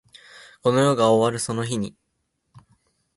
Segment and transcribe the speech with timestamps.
[0.63, 1.95] この世が終わるその日に